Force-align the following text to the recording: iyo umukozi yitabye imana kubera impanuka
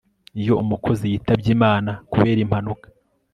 iyo 0.41 0.53
umukozi 0.63 1.03
yitabye 1.11 1.49
imana 1.57 1.91
kubera 2.11 2.39
impanuka 2.45 2.87